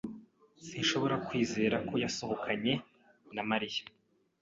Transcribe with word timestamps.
Sinshobora 0.65 1.15
kwizera 1.27 1.77
ko 1.87 1.93
yasohokanye 2.03 2.73
na 3.35 3.41
Mariya 3.49 3.83